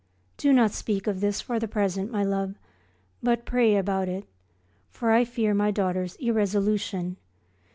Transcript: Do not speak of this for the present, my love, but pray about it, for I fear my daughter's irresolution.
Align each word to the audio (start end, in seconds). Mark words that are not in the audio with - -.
Do 0.37 0.51
not 0.51 0.71
speak 0.71 1.05
of 1.05 1.19
this 1.21 1.41
for 1.41 1.59
the 1.59 1.67
present, 1.67 2.11
my 2.11 2.23
love, 2.23 2.55
but 3.21 3.45
pray 3.45 3.75
about 3.75 4.09
it, 4.09 4.25
for 4.89 5.11
I 5.11 5.23
fear 5.23 5.53
my 5.53 5.69
daughter's 5.69 6.15
irresolution. 6.15 7.17